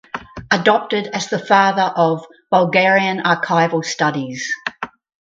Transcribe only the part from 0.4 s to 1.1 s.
Adopted